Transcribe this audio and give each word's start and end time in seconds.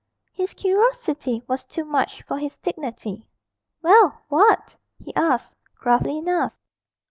His 0.33 0.55
curiosity 0.55 1.43
was 1.47 1.63
too 1.63 1.85
much 1.85 2.23
for 2.23 2.39
his 2.39 2.57
dignity. 2.57 3.27
'Well 3.83 4.21
what?' 4.29 4.75
he 4.97 5.13
asked, 5.15 5.55
gruffly 5.75 6.17
enough. 6.17 6.53